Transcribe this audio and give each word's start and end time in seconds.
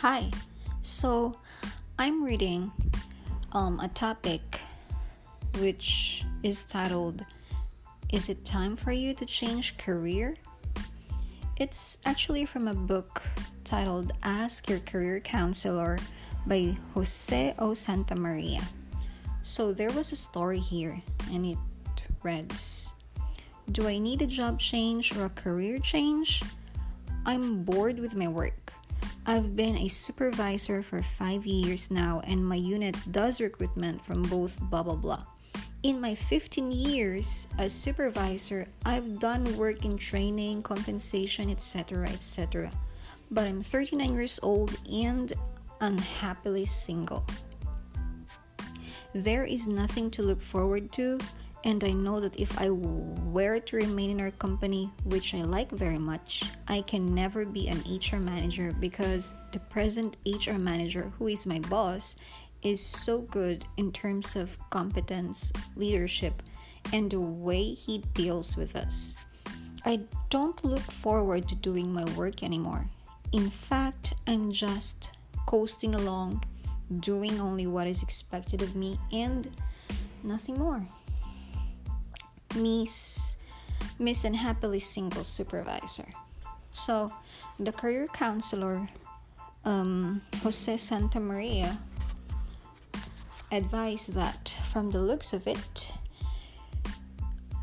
Hi. 0.00 0.30
So, 0.80 1.36
I'm 1.98 2.24
reading 2.24 2.72
um, 3.52 3.78
a 3.80 3.88
topic 3.88 4.40
which 5.58 6.24
is 6.42 6.64
titled 6.64 7.22
Is 8.10 8.30
it 8.30 8.42
time 8.46 8.76
for 8.76 8.92
you 8.92 9.12
to 9.12 9.26
change 9.26 9.76
career? 9.76 10.36
It's 11.58 11.98
actually 12.06 12.46
from 12.46 12.66
a 12.66 12.72
book 12.72 13.20
titled 13.62 14.12
Ask 14.22 14.70
Your 14.70 14.78
Career 14.78 15.20
Counselor 15.20 15.98
by 16.46 16.78
Jose 16.94 17.54
O. 17.58 17.72
Santamaria. 17.72 18.64
So, 19.42 19.74
there 19.74 19.92
was 19.92 20.12
a 20.12 20.16
story 20.16 20.60
here, 20.60 20.96
and 21.30 21.44
it 21.44 21.58
reads 22.22 22.94
Do 23.70 23.86
I 23.86 23.98
need 23.98 24.22
a 24.22 24.26
job 24.26 24.58
change 24.58 25.14
or 25.14 25.26
a 25.26 25.36
career 25.36 25.78
change? 25.78 26.42
I'm 27.26 27.64
bored 27.64 27.98
with 27.98 28.14
my 28.14 28.28
work. 28.28 28.72
I've 29.26 29.54
been 29.54 29.76
a 29.76 29.88
supervisor 29.88 30.82
for 30.82 31.02
five 31.02 31.44
years 31.46 31.90
now, 31.90 32.22
and 32.24 32.44
my 32.44 32.56
unit 32.56 32.96
does 33.12 33.40
recruitment 33.40 34.04
from 34.04 34.22
both 34.22 34.58
blah 34.70 34.82
blah 34.82 34.96
blah. 34.96 35.24
In 35.82 36.00
my 36.00 36.14
15 36.14 36.72
years 36.72 37.48
as 37.58 37.72
supervisor, 37.72 38.66
I've 38.84 39.18
done 39.18 39.44
work 39.56 39.84
in 39.84 39.96
training, 39.96 40.62
compensation, 40.62 41.48
etc., 41.50 42.08
etc. 42.08 42.70
But 43.30 43.46
I'm 43.46 43.62
39 43.62 44.12
years 44.12 44.40
old 44.42 44.76
and 44.90 45.32
unhappily 45.80 46.66
single. 46.66 47.24
There 49.14 49.44
is 49.44 49.66
nothing 49.66 50.10
to 50.12 50.22
look 50.22 50.40
forward 50.40 50.92
to, 50.92 51.18
and 51.64 51.84
I 51.84 51.92
know 51.92 52.20
that 52.20 52.38
if 52.38 52.58
I 52.58 52.70
were 52.70 53.60
to 53.60 53.76
remain 53.76 54.10
in 54.10 54.20
our 54.20 54.30
company, 54.30 54.90
which 55.04 55.34
I 55.34 55.42
like 55.42 55.70
very 55.70 55.98
much, 55.98 56.44
I 56.68 56.80
can 56.82 57.14
never 57.14 57.44
be 57.44 57.68
an 57.68 57.82
HR 57.86 58.18
manager 58.18 58.74
because 58.80 59.34
the 59.52 59.60
present 59.60 60.16
HR 60.24 60.58
manager, 60.58 61.12
who 61.18 61.28
is 61.28 61.46
my 61.46 61.58
boss, 61.58 62.16
is 62.62 62.80
so 62.80 63.20
good 63.20 63.64
in 63.76 63.92
terms 63.92 64.36
of 64.36 64.58
competence, 64.70 65.52
leadership, 65.76 66.42
and 66.92 67.10
the 67.10 67.20
way 67.20 67.74
he 67.74 67.98
deals 68.14 68.56
with 68.56 68.76
us. 68.76 69.16
I 69.84 70.00
don't 70.28 70.62
look 70.64 70.80
forward 70.80 71.48
to 71.48 71.54
doing 71.54 71.92
my 71.92 72.04
work 72.14 72.42
anymore. 72.42 72.86
In 73.32 73.50
fact, 73.50 74.14
I'm 74.26 74.50
just 74.50 75.12
coasting 75.46 75.94
along, 75.94 76.44
doing 77.00 77.40
only 77.40 77.66
what 77.66 77.86
is 77.86 78.02
expected 78.02 78.62
of 78.62 78.76
me, 78.76 78.98
and 79.12 79.48
nothing 80.22 80.58
more. 80.58 80.86
Miss 82.54 83.36
Miss 83.98 84.24
Unhappily 84.24 84.80
Single 84.80 85.24
Supervisor. 85.24 86.06
So, 86.72 87.12
the 87.58 87.72
career 87.72 88.06
counselor, 88.12 88.88
um, 89.64 90.22
Jose 90.42 90.74
Santamaria, 90.76 91.78
advised 93.52 94.14
that 94.14 94.56
from 94.70 94.90
the 94.90 95.00
looks 95.00 95.32
of 95.32 95.46
it, 95.46 95.92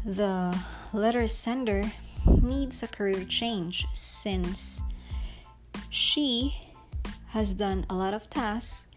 the 0.06 0.58
letter 0.94 1.28
sender 1.28 1.92
needs 2.26 2.84
a 2.84 2.88
career 2.88 3.24
change 3.26 3.88
since 3.94 4.82
she 5.90 6.56
has 7.30 7.54
done 7.54 7.86
a 7.90 7.96
lot 7.96 8.14
of 8.14 8.30
tasks 8.30 8.88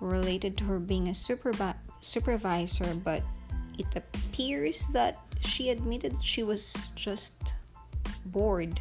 related 0.00 0.56
to 0.58 0.64
her 0.64 0.78
being 0.78 1.08
a 1.08 1.12
supervi- 1.12 1.76
supervisor, 2.00 2.94
but 2.94 3.22
it 3.78 3.94
appears 3.96 4.86
that 4.92 5.18
she 5.40 5.70
admitted 5.70 6.20
she 6.22 6.42
was 6.42 6.92
just 6.94 7.34
bored. 8.26 8.80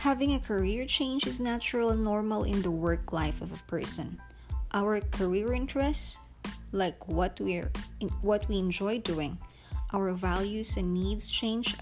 Having 0.00 0.34
a 0.34 0.40
career 0.40 0.86
change 0.86 1.26
is 1.26 1.40
natural 1.40 1.90
and 1.90 2.02
normal 2.02 2.44
in 2.44 2.62
the 2.62 2.70
work 2.70 3.12
life 3.12 3.42
of 3.42 3.52
a 3.52 3.62
person. 3.68 4.18
Our 4.72 5.00
career 5.00 5.52
interests, 5.52 6.18
like 6.72 7.08
what 7.08 7.38
we 7.40 7.62
what 8.22 8.48
we 8.48 8.58
enjoy 8.58 9.00
doing, 9.00 9.36
our 9.92 10.12
values 10.12 10.76
and 10.76 10.94
needs 10.94 11.30
change 11.30 11.76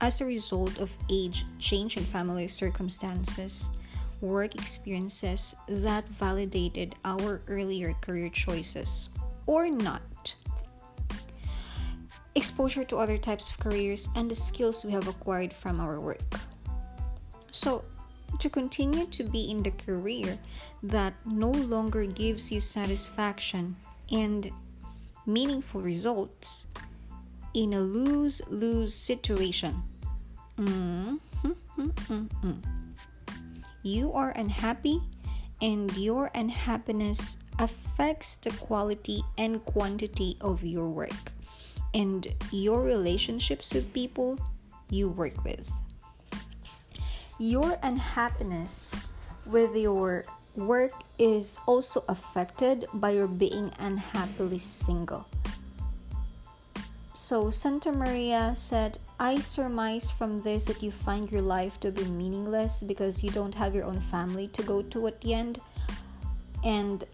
as 0.00 0.20
a 0.20 0.24
result 0.24 0.80
of 0.80 0.90
age, 1.10 1.44
change 1.58 1.96
in 1.96 2.02
family 2.02 2.48
circumstances, 2.48 3.70
work 4.20 4.54
experiences 4.54 5.54
that 5.68 6.04
validated 6.08 6.94
our 7.04 7.42
earlier 7.48 7.92
career 8.00 8.30
choices 8.30 9.10
or 9.46 9.70
not 9.70 10.02
exposure 12.40 12.84
to 12.88 12.96
other 12.96 13.18
types 13.18 13.50
of 13.50 13.60
careers, 13.60 14.08
and 14.16 14.30
the 14.30 14.34
skills 14.34 14.80
we 14.82 14.92
have 14.96 15.06
acquired 15.06 15.52
from 15.52 15.76
our 15.78 16.00
work. 16.00 16.24
So, 17.52 17.84
to 18.38 18.48
continue 18.48 19.04
to 19.12 19.24
be 19.24 19.50
in 19.50 19.62
the 19.62 19.76
career 19.76 20.38
that 20.82 21.12
no 21.26 21.52
longer 21.52 22.06
gives 22.06 22.50
you 22.50 22.60
satisfaction 22.64 23.76
and 24.10 24.48
meaningful 25.26 25.82
results 25.84 26.66
in 27.52 27.74
a 27.74 27.80
lose 27.80 28.40
lose 28.48 28.94
situation. 28.94 29.84
Mm-hmm. 30.56 31.20
You 33.82 34.12
are 34.16 34.30
unhappy, 34.30 35.04
and 35.60 35.92
your 35.92 36.30
unhappiness 36.34 37.36
affects 37.58 38.36
the 38.36 38.50
quality 38.64 39.20
and 39.36 39.60
quantity 39.68 40.38
of 40.40 40.64
your 40.64 40.88
work 40.88 41.36
and 41.94 42.26
your 42.50 42.82
relationships 42.82 43.72
with 43.74 43.92
people 43.92 44.38
you 44.90 45.08
work 45.08 45.44
with. 45.44 45.70
Your 47.38 47.78
unhappiness 47.82 48.94
with 49.46 49.74
your 49.74 50.24
work 50.56 50.92
is 51.18 51.58
also 51.66 52.04
affected 52.08 52.86
by 52.94 53.10
your 53.10 53.26
being 53.26 53.72
unhappily 53.78 54.58
single. 54.58 55.26
So, 57.14 57.46
Santamaria 57.46 58.56
said, 58.56 58.98
I 59.20 59.38
surmise 59.38 60.10
from 60.10 60.42
this 60.42 60.64
that 60.64 60.82
you 60.82 60.90
find 60.90 61.30
your 61.30 61.42
life 61.42 61.78
to 61.80 61.92
be 61.92 62.04
meaningless 62.04 62.82
because 62.82 63.22
you 63.22 63.30
don't 63.30 63.54
have 63.54 63.74
your 63.74 63.84
own 63.84 64.00
family 64.00 64.48
to 64.48 64.62
go 64.62 64.82
to 64.82 65.06
at 65.06 65.20
the 65.20 65.34
end, 65.34 65.60
and 66.64 67.04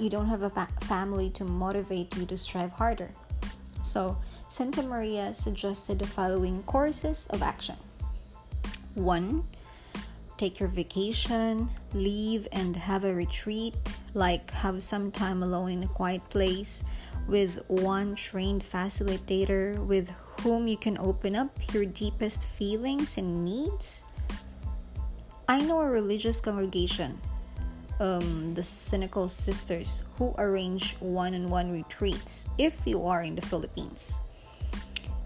you 0.00 0.10
don't 0.10 0.26
have 0.28 0.42
a 0.42 0.50
family 0.80 1.30
to 1.30 1.44
motivate 1.44 2.16
you 2.16 2.26
to 2.26 2.36
strive 2.36 2.72
harder. 2.72 3.10
So, 3.82 4.16
Santamaria 4.48 5.34
suggested 5.34 5.98
the 5.98 6.06
following 6.06 6.62
courses 6.64 7.26
of 7.30 7.42
action 7.42 7.76
1. 8.94 9.44
Take 10.36 10.60
your 10.60 10.68
vacation, 10.68 11.70
leave 11.94 12.48
and 12.52 12.74
have 12.74 13.04
a 13.04 13.14
retreat, 13.14 13.96
like 14.14 14.50
have 14.50 14.82
some 14.82 15.10
time 15.10 15.42
alone 15.42 15.70
in 15.70 15.82
a 15.84 15.88
quiet 15.88 16.22
place 16.30 16.84
with 17.28 17.62
one 17.68 18.14
trained 18.14 18.62
facilitator 18.62 19.78
with 19.86 20.10
whom 20.40 20.66
you 20.66 20.76
can 20.76 20.98
open 20.98 21.36
up 21.36 21.56
your 21.72 21.84
deepest 21.84 22.44
feelings 22.44 23.18
and 23.18 23.44
needs. 23.44 24.04
I 25.48 25.60
know 25.60 25.80
a 25.80 25.88
religious 25.88 26.40
congregation 26.40 27.20
um, 28.02 28.52
the 28.54 28.62
Cenacle 28.62 29.30
Sisters, 29.30 30.02
who 30.18 30.34
arrange 30.36 30.96
one 30.98 31.34
on 31.34 31.48
one 31.48 31.70
retreats 31.70 32.48
if 32.58 32.82
you 32.84 33.06
are 33.06 33.22
in 33.22 33.36
the 33.36 33.46
Philippines. 33.46 34.18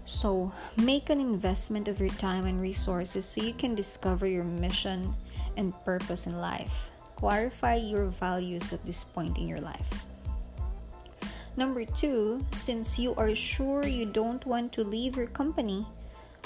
So, 0.05 0.53
make 0.77 1.09
an 1.09 1.19
investment 1.19 1.87
of 1.87 1.99
your 1.99 2.13
time 2.21 2.45
and 2.45 2.61
resources 2.61 3.25
so 3.25 3.41
you 3.41 3.53
can 3.53 3.73
discover 3.73 4.27
your 4.27 4.45
mission 4.45 5.15
and 5.57 5.73
purpose 5.83 6.27
in 6.27 6.37
life. 6.37 6.91
Clarify 7.17 7.81
your 7.81 8.05
values 8.05 8.71
at 8.71 8.85
this 8.85 9.03
point 9.03 9.39
in 9.39 9.49
your 9.49 9.59
life. 9.59 10.05
Number 11.57 11.83
two, 11.83 12.45
since 12.51 12.99
you 12.99 13.15
are 13.15 13.33
sure 13.33 13.87
you 13.87 14.05
don't 14.05 14.45
want 14.45 14.71
to 14.73 14.83
leave 14.83 15.17
your 15.17 15.25
company, 15.25 15.87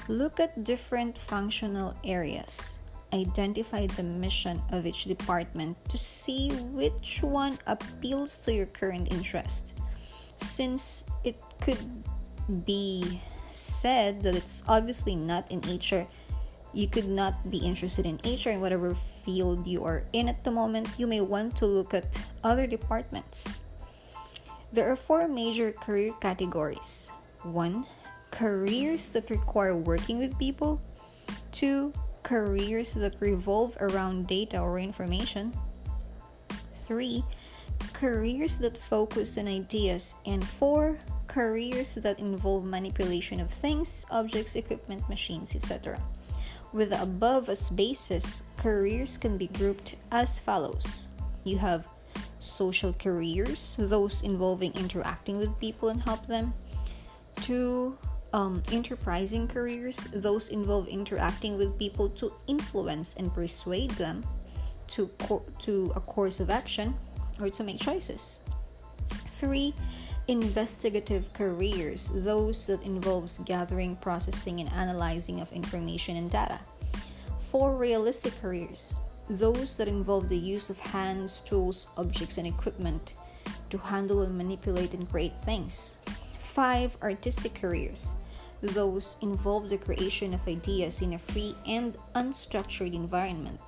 look 0.07 0.39
at 0.39 0.63
different 0.63 1.17
functional 1.17 1.93
areas 2.05 2.80
identify 3.13 3.87
the 3.87 4.03
mission 4.03 4.61
of 4.71 4.85
each 4.85 5.05
department 5.05 5.77
to 5.89 5.97
see 5.97 6.49
which 6.71 7.23
one 7.23 7.59
appeals 7.67 8.39
to 8.39 8.53
your 8.53 8.65
current 8.67 9.11
interest. 9.11 9.77
Since 10.37 11.05
it 11.23 11.37
could 11.59 12.03
be 12.65 13.21
said 13.51 14.21
that 14.23 14.35
it's 14.35 14.63
obviously 14.67 15.15
not 15.15 15.51
in 15.51 15.59
HR, 15.59 16.07
you 16.73 16.87
could 16.87 17.07
not 17.07 17.49
be 17.51 17.57
interested 17.57 18.05
in 18.05 18.15
HR 18.23 18.49
in 18.49 18.61
whatever 18.61 18.95
field 19.25 19.67
you 19.67 19.83
are 19.83 20.03
in 20.13 20.29
at 20.29 20.43
the 20.43 20.51
moment, 20.51 20.87
you 20.97 21.05
may 21.05 21.21
want 21.21 21.55
to 21.57 21.65
look 21.65 21.93
at 21.93 22.17
other 22.43 22.65
departments. 22.65 23.61
There 24.71 24.89
are 24.89 24.95
four 24.95 25.27
major 25.27 25.73
career 25.73 26.13
categories 26.21 27.11
1. 27.43 27.85
Careers 28.31 29.09
that 29.09 29.29
require 29.29 29.75
working 29.75 30.17
with 30.17 30.39
people, 30.39 30.81
2 31.51 31.91
careers 32.23 32.93
that 32.93 33.15
revolve 33.19 33.77
around 33.79 34.27
data 34.27 34.59
or 34.59 34.79
information. 34.79 35.53
3. 36.75 37.23
Careers 37.93 38.57
that 38.59 38.77
focus 38.77 39.37
on 39.37 39.47
ideas. 39.47 40.15
And 40.25 40.45
4. 40.45 40.97
Careers 41.27 41.95
that 41.95 42.19
involve 42.19 42.65
manipulation 42.65 43.39
of 43.39 43.49
things, 43.49 44.05
objects, 44.11 44.55
equipment, 44.55 45.07
machines, 45.07 45.55
etc. 45.55 46.01
With 46.73 46.89
the 46.89 47.01
above 47.01 47.49
as 47.49 47.69
basis, 47.69 48.43
careers 48.57 49.17
can 49.17 49.37
be 49.37 49.47
grouped 49.47 49.95
as 50.11 50.39
follows 50.39 51.07
you 51.43 51.57
have 51.57 51.87
social 52.39 52.93
careers, 52.93 53.75
those 53.79 54.21
involving 54.21 54.73
interacting 54.73 55.37
with 55.37 55.59
people 55.59 55.89
and 55.89 56.01
help 56.01 56.27
them. 56.27 56.53
Two, 57.35 57.97
um, 58.33 58.63
enterprising 58.71 59.47
careers, 59.47 59.97
those 60.13 60.49
involve 60.49 60.87
interacting 60.87 61.57
with 61.57 61.77
people 61.77 62.09
to 62.09 62.33
influence 62.47 63.15
and 63.15 63.33
persuade 63.33 63.91
them 63.91 64.23
to, 64.87 65.07
co- 65.19 65.45
to 65.59 65.91
a 65.95 65.99
course 65.99 66.39
of 66.39 66.49
action 66.49 66.95
or 67.41 67.49
to 67.49 67.63
make 67.63 67.79
choices. 67.79 68.39
Three, 69.27 69.73
investigative 70.27 71.33
careers, 71.33 72.11
those 72.13 72.67
that 72.67 72.81
involves 72.83 73.39
gathering, 73.39 73.95
processing, 73.97 74.59
and 74.61 74.71
analyzing 74.73 75.41
of 75.41 75.51
information 75.51 76.15
and 76.17 76.29
data. 76.29 76.59
Four, 77.49 77.75
realistic 77.75 78.39
careers, 78.41 78.95
those 79.29 79.77
that 79.77 79.87
involve 79.87 80.29
the 80.29 80.37
use 80.37 80.69
of 80.69 80.79
hands, 80.79 81.41
tools, 81.41 81.87
objects, 81.97 82.37
and 82.37 82.47
equipment 82.47 83.15
to 83.69 83.77
handle 83.77 84.21
and 84.21 84.37
manipulate 84.37 84.93
and 84.93 85.09
create 85.09 85.35
things. 85.43 85.97
Five, 86.37 86.95
artistic 87.01 87.55
careers, 87.55 88.15
those 88.61 89.17
involve 89.21 89.69
the 89.69 89.77
creation 89.77 90.33
of 90.33 90.47
ideas 90.47 91.01
in 91.01 91.13
a 91.13 91.19
free 91.19 91.55
and 91.65 91.97
unstructured 92.15 92.93
environment, 92.93 93.59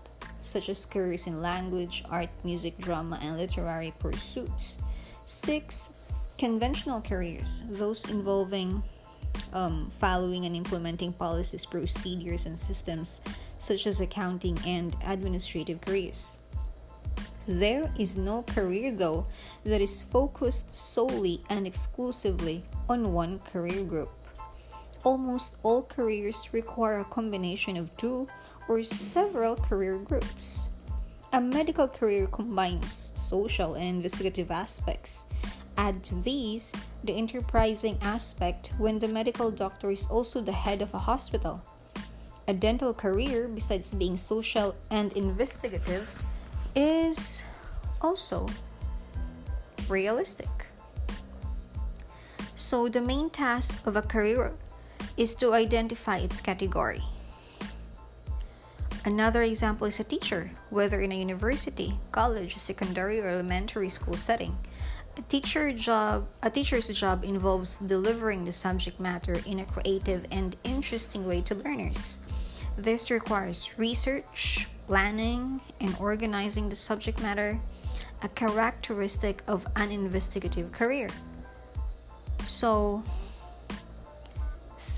such 0.42 0.70
as 0.70 0.86
careers 0.86 1.28
in 1.28 1.42
language, 1.42 2.04
art, 2.10 2.30
music, 2.44 2.78
drama, 2.78 3.20
and 3.22 3.38
literary 3.38 3.94
pursuits. 4.00 4.78
Six, 5.26 5.92
conventional 6.38 7.02
careers, 7.02 7.64
those 7.70 8.10
involving 8.10 8.84
um, 9.52 9.92
following 10.00 10.46
and 10.46 10.56
implementing 10.56 11.12
policies, 11.14 11.66
procedures, 11.66 12.46
and 12.46 12.58
systems 12.58 13.22
such 13.58 13.88
as 13.88 14.02
accounting 14.02 14.58
and 14.66 14.96
administrative 15.06 15.82
careers. 15.82 16.40
There 17.48 17.92
is 17.98 18.16
no 18.16 18.44
career, 18.44 18.92
though, 18.92 19.26
that 19.66 19.82
is 19.82 20.04
focused 20.04 20.72
solely 20.72 21.44
and 21.50 21.66
exclusively 21.68 22.64
on 22.88 23.12
one 23.12 23.40
career 23.40 23.84
group 23.84 24.12
almost 25.04 25.58
all 25.64 25.84
careers 25.84 26.50
require 26.54 27.00
a 27.00 27.06
combination 27.06 27.78
of 27.78 27.96
two 27.98 28.28
or 28.68 28.82
several 28.84 29.56
career 29.56 29.98
groups. 29.98 30.70
A 31.34 31.42
medical 31.42 31.88
career 31.88 32.28
combines 32.28 33.12
social 33.16 33.74
and 33.74 33.98
investigative 33.98 34.52
aspects. 34.52 35.26
Add 35.78 36.04
to 36.06 36.16
these 36.22 36.72
the 37.04 37.14
enterprising 37.14 37.98
aspect 38.02 38.72
when 38.78 39.00
the 39.00 39.08
medical 39.08 39.50
doctor 39.50 39.90
is 39.92 40.06
also 40.08 40.42
the 40.42 40.52
head 40.52 40.82
of 40.82 40.94
a 40.94 41.00
hospital. 41.00 41.62
A 42.48 42.54
dental 42.54 42.94
career, 42.94 43.48
besides 43.48 43.94
being 43.94 44.18
social 44.18 44.76
and 44.92 45.12
investigative, 45.14 46.12
is 46.76 47.44
also 48.02 48.48
realistic. 49.90 50.50
So, 52.56 52.88
the 52.88 53.02
main 53.02 53.30
task 53.30 53.88
of 53.88 53.96
a 53.96 54.02
career 54.02 54.54
is 55.18 55.36
to 55.36 55.54
identify 55.54 56.18
its 56.18 56.42
category. 56.42 57.04
Another 59.06 59.44
example 59.44 59.86
is 59.86 60.00
a 60.00 60.04
teacher, 60.04 60.50
whether 60.70 61.02
in 61.02 61.12
a 61.12 61.20
university, 61.20 61.94
college, 62.12 62.58
secondary, 62.58 63.20
or 63.20 63.28
elementary 63.28 63.90
school 63.90 64.16
setting. 64.16 64.56
A 65.18 65.22
teacher 65.24 65.72
job 65.74 66.26
a 66.42 66.50
teacher's 66.50 66.88
job 66.88 67.24
involves 67.24 67.78
delivering 67.78 68.46
the 68.46 68.52
subject 68.52 69.00
matter 69.00 69.38
in 69.46 69.60
a 69.60 69.66
creative 69.66 70.26
and 70.32 70.56
interesting 70.64 71.28
way 71.28 71.42
to 71.42 71.54
learners. 71.54 72.20
This 72.78 73.12
requires 73.12 73.78
research, 73.78 74.68
planning, 74.88 75.62
and 75.80 75.96
organizing 76.00 76.70
the 76.70 76.76
subject 76.76 77.22
matter, 77.22 77.60
a 78.24 78.30
characteristic 78.30 79.44
of 79.48 79.68
an 79.76 79.92
investigative 79.92 80.72
career. 80.72 81.10
So, 82.44 83.04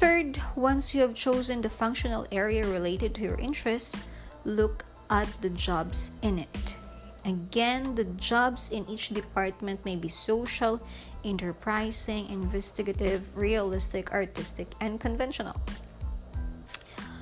Third, 0.05 0.37
once 0.55 0.93
you 0.93 1.01
have 1.01 1.15
chosen 1.15 1.61
the 1.61 1.69
functional 1.69 2.27
area 2.31 2.61
related 2.67 3.15
to 3.15 3.21
your 3.23 3.39
interest, 3.39 3.97
look 4.43 4.85
at 5.09 5.25
the 5.41 5.49
jobs 5.49 6.11
in 6.21 6.37
it. 6.37 6.77
Again, 7.25 7.95
the 7.95 8.05
jobs 8.21 8.69
in 8.69 8.87
each 8.87 9.09
department 9.09 9.83
may 9.83 9.95
be 9.95 10.07
social, 10.07 10.79
enterprising, 11.23 12.29
investigative, 12.29 13.25
realistic, 13.35 14.13
artistic, 14.13 14.77
and 14.79 14.99
conventional. 14.99 15.59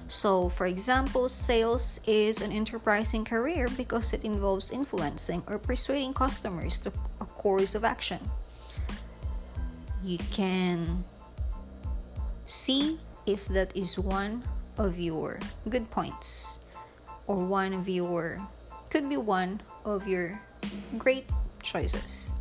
So, 0.09 0.49
for 0.49 0.67
example, 0.67 1.29
sales 1.29 2.01
is 2.05 2.41
an 2.41 2.51
enterprising 2.51 3.23
career 3.23 3.69
because 3.77 4.11
it 4.11 4.25
involves 4.25 4.71
influencing 4.71 5.41
or 5.47 5.57
persuading 5.57 6.15
customers 6.15 6.79
to 6.79 6.91
a 7.21 7.25
course 7.25 7.75
of 7.75 7.85
action. 7.85 8.19
You 10.03 10.17
can 10.35 11.05
See 12.53 13.01
if 13.25 13.49
that 13.49 13.73
is 13.73 13.97
one 13.97 14.45
of 14.77 15.01
your 15.01 15.41
good 15.73 15.89
points 15.89 16.61
or 17.25 17.41
one 17.41 17.73
of 17.73 17.89
your 17.89 18.45
could 18.93 19.09
be 19.09 19.17
one 19.17 19.59
of 19.83 20.07
your 20.07 20.39
great 21.01 21.25
choices. 21.63 22.31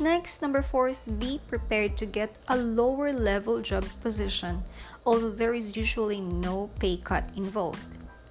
Next, 0.00 0.40
number 0.40 0.62
four, 0.62 0.96
be 1.20 1.38
prepared 1.52 2.00
to 2.00 2.06
get 2.06 2.40
a 2.48 2.56
lower 2.56 3.12
level 3.12 3.60
job 3.60 3.84
position, 4.00 4.64
although 5.04 5.36
there 5.36 5.52
is 5.52 5.76
usually 5.76 6.22
no 6.24 6.72
pay 6.80 6.96
cut 6.96 7.28
involved. 7.36 7.84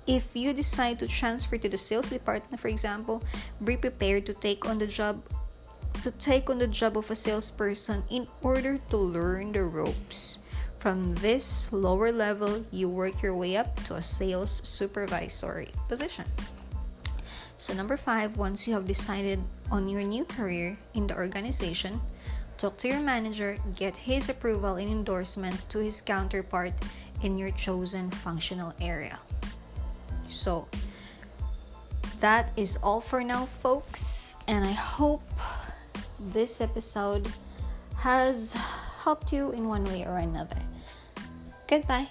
If 0.08 0.34
you 0.34 0.54
decide 0.58 0.98
to 1.00 1.08
transfer 1.08 1.60
to 1.60 1.70
the 1.70 1.78
sales 1.78 2.10
department, 2.10 2.60
for 2.60 2.68
example, 2.68 3.22
be 3.64 3.78
prepared 3.78 4.26
to 4.26 4.34
take 4.34 4.66
on 4.66 4.80
the 4.80 4.88
job 4.88 5.22
to 6.02 6.10
take 6.10 6.50
on 6.50 6.58
the 6.58 6.68
job 6.68 6.98
of 6.98 7.12
a 7.12 7.16
salesperson 7.16 8.02
in 8.10 8.26
order 8.42 8.80
to 8.90 8.98
learn 8.98 9.52
the 9.52 9.62
ropes. 9.62 10.40
From 10.80 11.12
this 11.16 11.72
lower 11.74 12.10
level, 12.10 12.64
you 12.72 12.88
work 12.88 13.22
your 13.22 13.36
way 13.36 13.58
up 13.58 13.76
to 13.84 13.96
a 13.96 14.02
sales 14.02 14.62
supervisory 14.64 15.68
position. 15.90 16.24
So, 17.58 17.74
number 17.74 17.98
five, 17.98 18.38
once 18.38 18.66
you 18.66 18.74
have 18.74 18.88
decided 18.88 19.44
on 19.70 19.90
your 19.90 20.04
new 20.04 20.24
career 20.24 20.78
in 20.94 21.06
the 21.06 21.18
organization, 21.18 22.00
talk 22.58 22.78
to 22.78 22.88
your 22.88 23.02
manager, 23.02 23.58
get 23.76 23.98
his 23.98 24.30
approval 24.30 24.76
and 24.76 24.90
endorsement 24.90 25.68
to 25.68 25.80
his 25.80 26.00
counterpart 26.00 26.72
in 27.24 27.38
your 27.38 27.52
chosen 27.52 28.09
functional 28.09 28.74
area. 28.80 29.19
So, 30.30 30.69
that 32.21 32.52
is 32.56 32.80
all 32.81 33.02
for 33.02 33.21
now, 33.21 33.48
folks, 33.59 34.38
and 34.48 34.64
I 34.64 34.71
hope 34.71 35.28
this 36.31 36.62
episode 36.62 37.28
has 37.98 38.56
helped 39.09 39.33
you 39.33 39.49
in 39.54 39.68
one 39.68 39.83
way 39.85 40.06
or 40.06 40.19
another. 40.19 40.61
Goodbye. 41.68 42.09